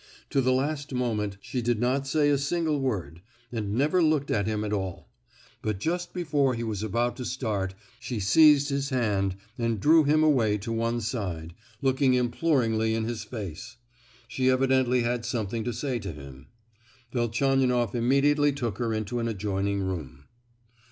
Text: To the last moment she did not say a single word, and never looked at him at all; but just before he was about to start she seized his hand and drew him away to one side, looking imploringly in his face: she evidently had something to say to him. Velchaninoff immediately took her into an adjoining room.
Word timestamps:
To 0.31 0.41
the 0.41 0.51
last 0.51 0.95
moment 0.95 1.37
she 1.41 1.61
did 1.61 1.79
not 1.79 2.07
say 2.07 2.31
a 2.31 2.37
single 2.39 2.79
word, 2.79 3.21
and 3.51 3.75
never 3.75 4.01
looked 4.01 4.31
at 4.31 4.47
him 4.47 4.63
at 4.63 4.73
all; 4.73 5.11
but 5.61 5.77
just 5.79 6.11
before 6.11 6.55
he 6.55 6.63
was 6.63 6.81
about 6.81 7.15
to 7.17 7.23
start 7.23 7.75
she 7.99 8.19
seized 8.19 8.69
his 8.69 8.89
hand 8.89 9.35
and 9.59 9.79
drew 9.79 10.03
him 10.03 10.23
away 10.23 10.57
to 10.57 10.71
one 10.71 11.01
side, 11.01 11.53
looking 11.83 12.15
imploringly 12.15 12.95
in 12.95 13.03
his 13.03 13.23
face: 13.23 13.77
she 14.27 14.49
evidently 14.49 15.01
had 15.01 15.23
something 15.23 15.63
to 15.65 15.71
say 15.71 15.99
to 15.99 16.11
him. 16.11 16.47
Velchaninoff 17.13 17.93
immediately 17.93 18.51
took 18.51 18.79
her 18.79 18.91
into 18.95 19.19
an 19.19 19.27
adjoining 19.27 19.81
room. 19.81 20.23